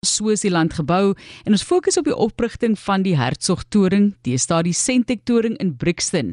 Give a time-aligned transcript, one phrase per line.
[0.00, 1.12] so is die land gebou
[1.44, 6.30] en ons fokus op die oprigting van die Hertzogtoring, die stadie Sentektoring in Brixton.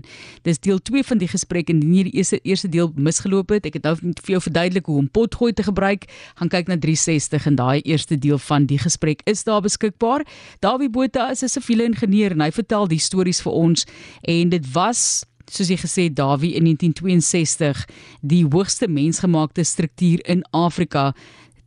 [0.47, 3.67] Dis deel 2 van die gesprek en nie die eerste eerste deel misgeloop het.
[3.67, 6.07] Ek het nou vir jou verduidelik hoe om potgooi te gebruik.
[6.39, 10.23] Gaan kyk na 360 en daai eerste deel van die gesprek is daar beskikbaar.
[10.63, 13.85] Dawie Botha is 'n siviele ingenieur en hy vertel die stories vir ons
[14.23, 17.85] en dit was soos jy gesê Dawie in 1962
[18.21, 21.13] die hoogste mensgemaakte struktuur in Afrika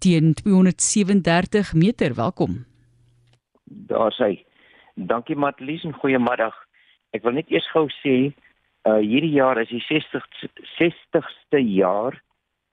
[0.00, 2.14] teen 237 meter.
[2.14, 2.64] Welkom.
[3.64, 4.40] Daar sê.
[4.94, 6.56] Dankie Matlies en goeiemiddag.
[7.16, 8.32] Ek wil net eers gou sê,
[8.88, 10.24] uh hierdie jaar is die 60
[10.78, 12.16] 60ste jaar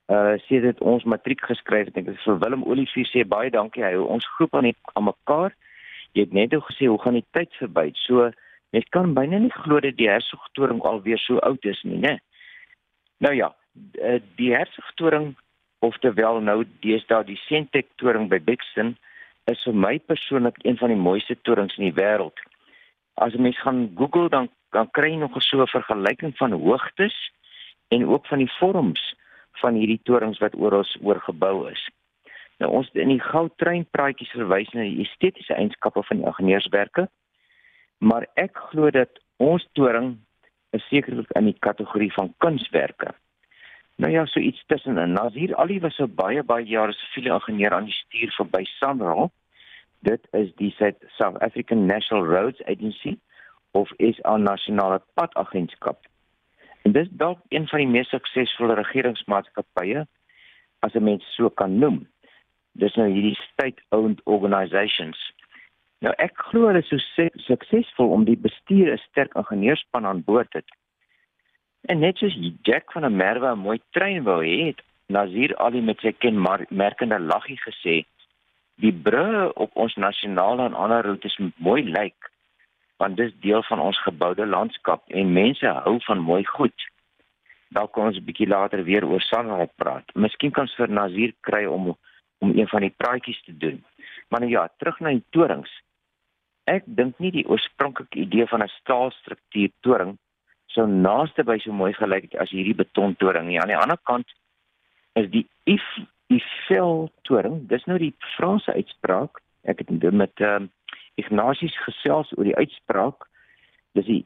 [0.08, 1.98] uh sedert ons matriek geskryf het.
[2.00, 3.84] Ek wil vir Willem Olivier sê baie dankie.
[3.84, 5.56] Hy hou ons groep aan net aan mekaar.
[6.16, 7.92] Jy het net gesê hoe gaan die tyd verby?
[8.08, 8.32] So
[8.72, 12.18] mens kan byna nie glo dat die Hertsgtoring alweer so oud is nie, né?
[13.24, 13.52] Nou ja,
[14.00, 15.36] uh, die Hertsgtoring
[15.80, 18.96] oftewel nou deesdae die Sentek toring by Bixton
[19.52, 22.38] is vir my persoonlik een van die mooiste torings in die wêreld.
[23.16, 27.16] As jy mens gaan Google dan dan kry jy nog so 'n vergelyking van hoogtes
[27.88, 29.16] en ook van die vorms
[29.52, 31.90] van hierdie torings wat oral oor gebou is.
[32.58, 37.08] Nou ons in die goudtrein praatjies verwys na die estetiese eienskappe van die ingenieurswerke,
[37.98, 40.18] maar ek glo dat ons toring
[40.76, 43.14] is sekerlik in die kategorie van kunswerke.
[43.98, 45.12] Nou ja, so iets tussenin.
[45.12, 49.32] Nazir Ali was so baie baie jare siviele ingenieur aan die stuur vir by SANRAL.
[50.06, 50.70] Dit is die
[51.18, 53.18] South African National Roads Agency
[53.72, 56.06] of 'n nasionale padagentskap.
[56.84, 60.06] En dis dalk een van die mees suksesvolle regeringsmaatskappye
[60.80, 62.08] as 'n mens so kan noem.
[62.72, 65.34] Dis nou hierdie state-owned organisations.
[66.00, 70.54] Nou ek glo hulle is so suksesvol om die bestuur 'n sterk ingenieurspan aan boord
[70.54, 70.70] het.
[71.82, 75.82] En net soos Jack van der Merwe 'n mooi trein wou hê, het Nazir Ali
[75.82, 78.06] met sy kenmerkende laggie gesê:
[78.76, 82.32] "Die brûe op ons nasionale en ander roetes moet mooi lyk,
[82.98, 86.90] want dis deel van ons geboude landskap en mense hou van mooi goed."
[87.70, 90.16] Dalk kan ons 'n bietjie later weer oor Sanral praat.
[90.16, 91.98] Miskien kan ons vir Nazir kry om
[92.40, 93.84] om een van die praatjies te doen.
[94.28, 95.72] Maar nou ja, terug na die torings.
[96.64, 100.18] Ek dink nie die oorspronklike idee van 'n staalstruktuur toring
[100.78, 103.58] so naaste by so mooi gelyk as hierdie betontoring nie.
[103.60, 104.30] Aan die ander kant
[105.18, 105.84] is die if
[106.28, 109.40] Eiffel toring, dis nou die Franse uitspraak.
[109.64, 110.72] Ek het dit met ehm um,
[111.18, 113.26] Ignatius gesels oor die uitspraak.
[113.98, 114.24] Dis die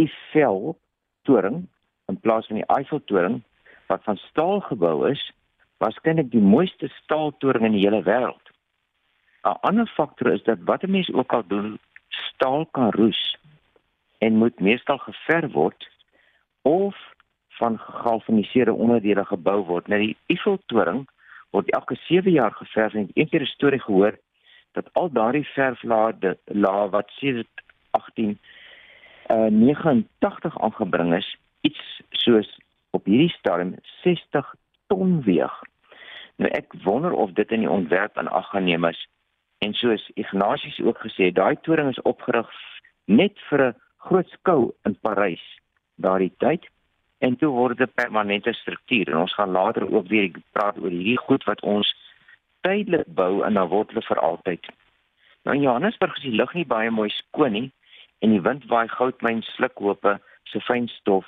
[0.00, 0.78] Eiffel
[1.28, 1.66] toring
[2.08, 3.42] in plaas van die Eiffel toring
[3.90, 5.20] wat van staal gebou is,
[5.82, 8.46] waarskynlik die mooiste staaltoring in die hele wêreld.
[9.44, 11.78] 'n Ander faktor is dat wat 'n mens ook al doen,
[12.08, 13.36] staal kan roes
[14.22, 15.88] en moet meestal geverf word
[16.62, 16.96] of
[17.58, 19.88] van gegalvaniseerde onderdele gebou word.
[19.90, 21.02] Nou die Eiffeltoring
[21.50, 24.18] word elke 7 jaar geverf en een keer 'n storie gehoor
[24.72, 28.38] dat al daardie verflade la wat sedert 18
[29.30, 32.58] uh 89 aangebring is, iets soos
[32.90, 34.54] op hierdie stadium 60
[34.86, 35.60] ton weeg.
[36.36, 39.08] Nou ek wonder of dit in die ontwerp aan ag geneem is.
[39.58, 42.50] En soos Ignatius ook gesê het, daai toring is opgerig
[43.04, 43.74] net vir 'n
[44.06, 45.42] groot skou in Parys
[46.02, 46.66] daardie tyd
[47.22, 50.90] en toe word dit 'n permanente struktuur en ons gaan later ook weer praat oor
[50.90, 51.94] hierdie goed wat ons
[52.60, 54.66] tydelik bou en dan word hulle vir altyd.
[55.44, 57.70] Nou in Johannesburg is die lug nie baie mooi skoon nie
[58.18, 61.26] en die wind waai goudmyn slukhope se fyn stof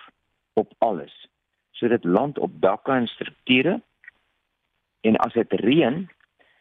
[0.54, 1.14] op alles.
[1.72, 3.80] So dit land op dakke en strukture
[5.00, 6.08] en as dit reën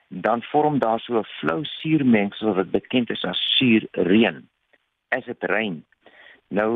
[0.09, 4.47] dan vorm daar so 'n flou suurmengsel wat bekend is as suurreën.
[5.09, 5.84] As dit reën
[6.53, 6.74] Nou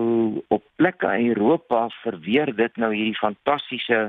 [0.48, 4.08] op plekke in Europa verweer dit nou hierdie fantastiese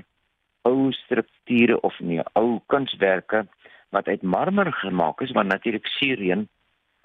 [0.65, 3.45] ou strukture of nee, ou kunswerke
[3.93, 6.49] wat uit marmer gemaak is, want natuurlik suureen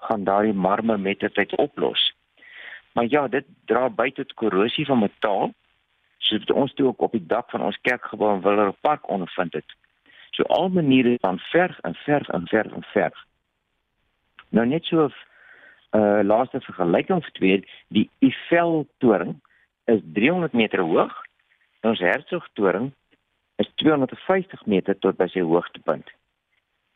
[0.08, 2.12] gaan daardie marmer met die tyd oplos.
[2.92, 5.52] Maar ja, dit dra by tot korrosie van metaal.
[6.18, 9.52] So dit ons toe ook op die dak van ons kerkgebou in Willer Park ondervind
[9.52, 9.76] het.
[10.30, 13.24] So al maniere van verf en verf en verf en verf.
[14.48, 15.10] Nou net so
[15.94, 17.58] uh laaste vergelyking vir twee
[17.94, 19.36] die Eiffel toring
[19.86, 21.14] is 300 meter hoog
[21.82, 22.90] en ons Herzog toring
[23.62, 26.08] is 250 meter tot by sy hoogtepunt.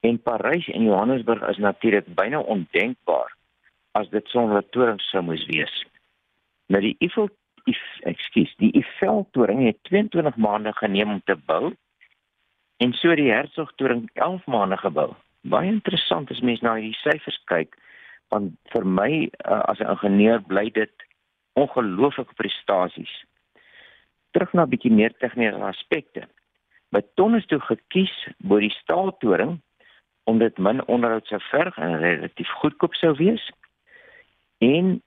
[0.02, 3.34] En Parys en Johannesburg is natuurlik byna ondenkbaar
[3.98, 5.74] as dit sonder torings sou moes wees.
[6.66, 7.30] Nou die Eiffel
[8.08, 11.74] ekskuus, die Eiffel toring het 22 maande geneem om te bou
[12.82, 15.12] en so die Herzog toring 11 maande gebou.
[15.46, 17.78] Baie interessant as mens na hierdie syfers kyk
[18.28, 20.92] want vir my uh, as 'n ingenieur bly dit
[21.54, 23.14] ongelooflike prestasies.
[24.32, 26.28] Terug na 'n bietjie meer tegniese aspekte.
[26.90, 29.60] Beton is toe gekies bo die staaltoring
[30.24, 33.44] omdat min onderhoud sou verg en relatief goedkoop sou wees
[34.58, 35.00] en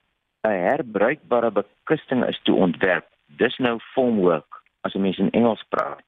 [0.44, 3.08] 'n herbruikbare bekusting is toe ontwerp.
[3.38, 6.02] Dis nou formwork as 'n mens in Engels praat.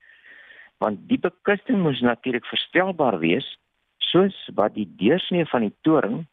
[0.77, 3.57] Want die bekusting moet natuurlik verstelbaar wees
[3.97, 6.25] soos wat die deursnee van die toring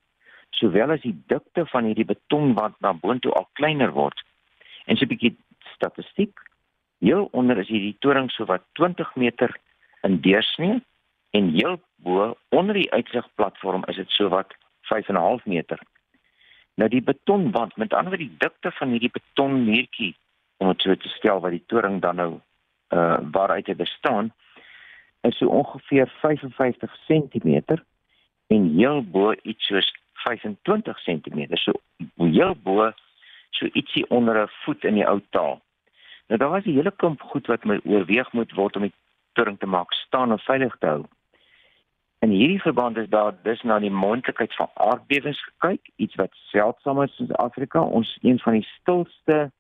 [0.51, 4.25] sowel as die dikte van hierdie betonwand na boontoe al kleiner word.
[4.87, 5.37] En so 'n bietjie
[5.75, 6.39] statistiek.
[7.01, 9.57] Heel onder is hierdie toring so wat 20 meter
[10.03, 10.83] in deursnee
[11.31, 15.79] en heel bo onder die uitsigplatform is dit so wat 5.5 meter.
[16.75, 20.15] Nou die betonwand, met ander woorde die dikte van hierdie betonmuurtjie
[20.57, 22.33] om dit so te stel wat die toring dan nou
[22.91, 24.33] uh waaruit hy bestaan
[25.23, 27.63] is so ongeveer 55 cm
[28.47, 29.93] en heel bo iets soos
[30.25, 31.47] 25 cm.
[31.57, 31.73] So
[32.17, 32.93] heel bo
[33.51, 35.61] so ietsie onder 'n voet in die ou taal.
[36.27, 38.95] Nou daar was 'n hele klomp goed wat my oorweeg moet word om die
[39.33, 41.05] toring te maak staan en veilig te hou.
[42.21, 47.03] In hierdie verband is daar dus na die moontlikheid van aardbewings gekyk, iets wat seldsaam
[47.03, 47.81] is in Suid-Afrika.
[47.81, 49.51] Ons een van die stilste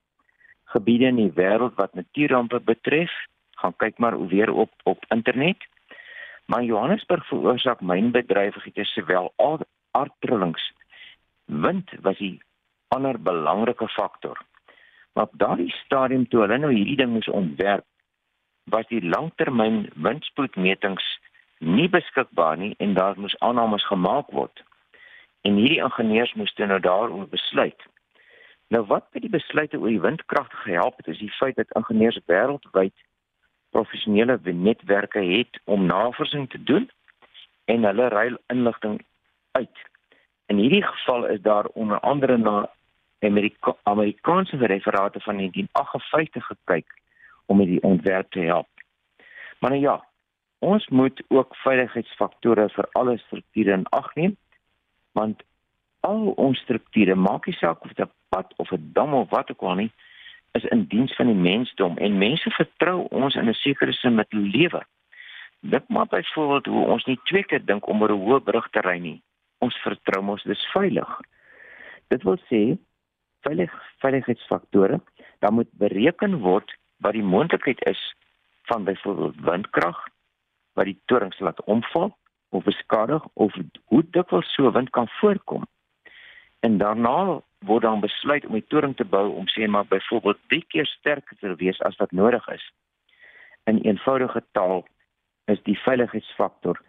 [0.64, 3.12] gebiede in die wêreld wat natuurrampe betref.
[3.50, 5.56] Gaan kyk maar weer op op internet.
[6.44, 9.32] Maar Johannesburg veroorsaak mynbedrywighede sowel
[9.90, 10.72] aardtrillings.
[11.44, 12.42] Wind was die
[12.88, 14.38] ander belangrike faktor.
[15.12, 17.86] Maar op daardie stadium toe hulle nou hierdie ding moes ontwerp,
[18.70, 21.06] was die langtermyn windspoedmetings
[21.58, 24.62] nie beskikbaar nie en daar moes aannames gemaak word.
[25.40, 27.86] En hierdie ingenieurs moes toe nou daaroor besluit.
[28.70, 32.20] Nou wat by die besluite oor die windkrag gehelp het, is die feit dat ingenieurs
[32.30, 32.94] wêreldwyd
[33.70, 36.90] professionele netwerke het om navorsing te doen
[37.64, 39.00] en hulle ruil inligting
[39.52, 39.78] uit.
[40.46, 42.70] In hierdie geval is daar onder andere na
[43.18, 47.00] Amerika Amerikaanse referate van 1958 gekyk
[47.46, 48.68] om met die ontwerp te help.
[49.58, 50.04] Maar nou ja,
[50.58, 54.36] ons moet ook veiligheidsfaktore vir alle strukture in ag neem
[55.12, 55.42] want
[56.00, 59.50] al ons strukture maak nie saak of dit 'n pad of 'n dam of wat
[59.50, 59.92] ook al nie
[60.52, 64.32] is in diens van die mensdom en mense vertrou ons in 'n sekere sin met
[64.32, 64.82] lewe.
[65.60, 68.80] Dit maak byvoorbeeld hoe ons nie twee keer dink om oor 'n hoë brug te
[68.80, 69.22] ry nie.
[69.64, 71.10] Ons vertrou ons dis veilig.
[72.12, 72.62] Dit wil sê
[73.46, 75.00] veilig veiligheidsfaktore,
[75.40, 76.72] dan moet bereken word
[77.04, 78.00] wat die moontlikheid is
[78.68, 80.00] van byvoorbeeld windkrag
[80.78, 82.12] wat die torings laat omval
[82.50, 83.54] of beskadig of
[83.84, 85.66] hoe dikwels so wind kan voorkom.
[86.60, 90.64] En daarna word dan besluit om die toring te bou om sê maar byvoorbeeld 3
[90.72, 92.64] keer sterker te wees as wat nodig is.
[93.64, 94.84] In eenvoudige taal
[95.44, 96.80] is die veiligheidsfaktor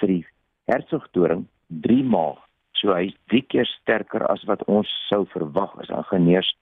[0.00, 0.22] vir die
[0.70, 2.38] Hertzogtoring 3 maal.
[2.72, 6.56] So hy is 3 keer sterker as wat ons sou verwag as ingenieurs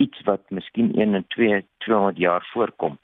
[0.00, 2.98] iets wat miskien 1 en 2 200 jaar voorkom.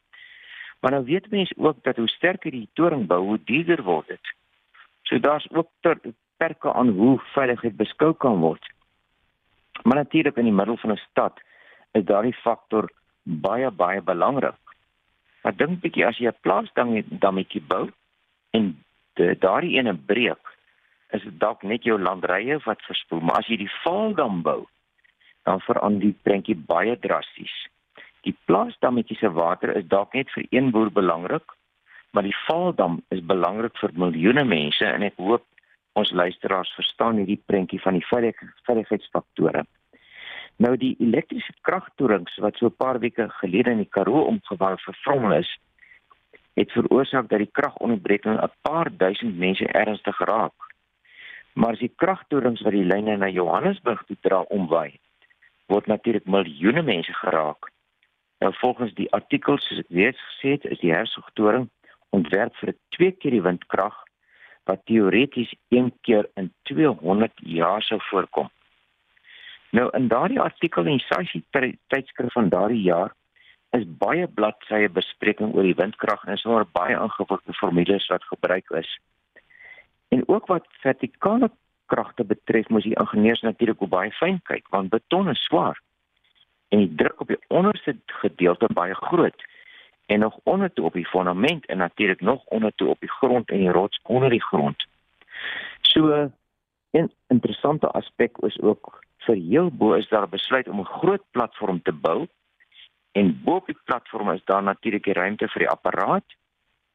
[0.80, 4.32] Maar nou weet mense ook dat hoe sterker die toring bou, hoe duurder word dit.
[5.02, 5.70] So daar's ook
[6.36, 8.72] perke aan hoe veiligheid beskou kan word.
[9.82, 11.40] Maar natuurlik in die middel van 'n stad
[11.92, 12.90] is daardie faktor
[13.22, 14.60] baie baie belangrik.
[15.42, 17.90] Maar dink bietjie as jy 'n plaasdammetjie bou
[18.50, 18.84] en
[19.14, 20.45] daardie ene breek,
[21.16, 24.66] is dit dalk net jou landrye wat verspoel, maar as jy die vaaldam bou,
[25.48, 27.54] dan verander die prentjie baie drasties.
[28.26, 31.54] Die plaasdammetjie se water is dalk net vir een boer belangrik,
[32.12, 35.44] maar die vaaldam is belangrik vir miljoene mense en ek hoop
[35.96, 39.64] ons luisteraars verstaan hierdie prentjie van die veiligheidsfaktore.
[40.64, 45.32] Nou die elektriese kragtorings wat so 'n paar weke gelede in die Karoo omgewal vervrommel
[45.38, 45.50] is,
[46.56, 50.65] het veroorsaak dat die kragonderbreking 'n paar duisend mense ernstig geraak.
[51.56, 54.98] Maar as die kragtorings wat die lyne na Johannesburg toe dra omwaai,
[55.72, 57.70] word natuurlik miljoene mense geraak.
[58.44, 61.70] Nou volgens die artikels soos ek reeds gesê het, is die Hertsgtoring
[62.16, 63.96] ontwerp vir 'n twee keer die windkrag
[64.68, 68.50] wat teoreties een keer in 200 jaar sou voorkom.
[69.70, 71.44] Nou in daardie artikel in Sashi
[71.88, 73.14] tydskrif van daardie jaar
[73.70, 78.70] is baie bladsye bespreking oor die windkrag en is daar baie ingewikkelde formules wat gebruik
[78.70, 78.98] is.
[80.08, 81.50] En ook wat vertikale
[81.86, 85.80] kragte betref, moet die ingenieurs natuurlik op baie fyn kyk want beton is swaar.
[86.68, 89.44] En die druk op die onderste gedeelte baie groot.
[90.06, 93.50] En nog onder toe op die fondament en natuurlik nog onder toe op die grond
[93.50, 94.86] en die rots onder die grond.
[95.80, 96.30] So
[96.92, 101.82] 'n interessante aspek is ook vir heel bo is daar besluit om 'n groot platform
[101.82, 102.26] te bou.
[103.12, 106.24] En bo op die platform is daar natuurlik die ruimte vir die apparaat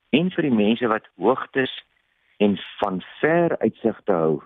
[0.10, 1.84] en vir die mense wat hoogtes
[2.42, 4.42] en van ver uitsig te hou.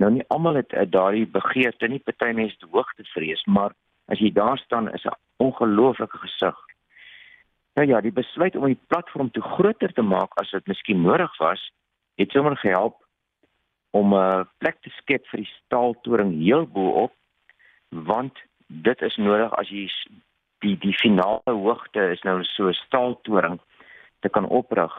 [0.00, 3.74] Nou nie almal het uh, daardie begeerte nie, party mense het hoogte vrees, maar
[4.08, 6.56] as jy daar staan is 'n ongelooflike gesig.
[7.74, 11.36] Nou ja, die besluit om die platform te groter te maak as dit miskien nodig
[11.38, 11.72] was,
[12.16, 12.96] het sommer gehelp
[13.90, 17.12] om 'n plek te skep vir die staaltoring heel bo op
[17.88, 19.88] want dit is nodig as jy
[20.58, 23.60] die die finale hoogte is nou so 'n staaltoring
[24.20, 24.92] te kan oprig.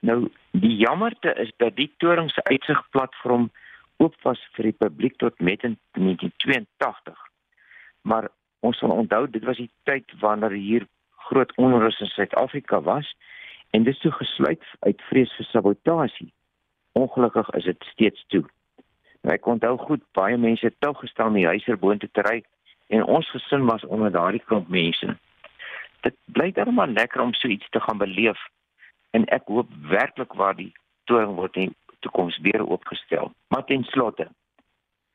[0.00, 3.50] Nou die jammerte is dat die toring se uitsigplatform
[3.96, 7.16] oop was vir die publiek tot met in 1982.
[8.02, 8.28] Maar
[8.60, 10.86] ons sal onthou dit was die tyd wanneer hier
[11.28, 13.14] groot onrus in Suid-Afrika was
[13.70, 16.32] en dit sou gesluit uit vrees vir sabotasie.
[16.92, 18.44] Ongelukkig is dit steeds toe.
[19.22, 22.42] Nou, ek onthou goed baie mense het tou gestaan om die huiser boontoe te ry
[22.94, 25.16] en ons gesin was onder daardie klomp mense.
[26.06, 28.38] Dit bly dan maar lekker om so iets te gaan beleef
[29.16, 30.72] en ek hoop werklik waar die
[31.08, 33.32] toring word in toekoms weer oopgestel.
[33.48, 34.28] Maar ten slotte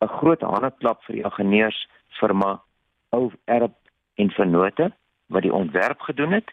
[0.02, 1.88] 'n groot handeklap vir die ingenieurs
[2.20, 2.62] firma
[3.10, 3.76] Ou Erb
[4.16, 4.92] en Vennote
[5.28, 6.50] wat die ontwerp gedoen het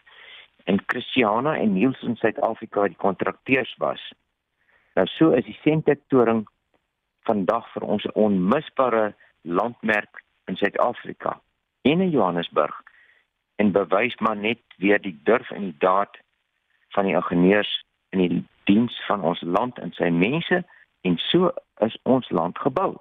[0.63, 4.01] en Christiana en Niels in Suid-Afrika die kontrakteurs was.
[4.95, 6.45] Nou so is die Sentech toring
[7.27, 11.41] vandag vir ons 'n onmisbare landmerk in Suid-Afrika
[11.81, 12.83] en in Johannesburg
[13.55, 16.17] en bewys maar net weer die durf en die daad
[16.95, 17.71] van die ingenieurs
[18.09, 20.63] in die diens van ons land en sy mense
[21.01, 21.51] en so
[21.85, 22.97] is ons land gebou.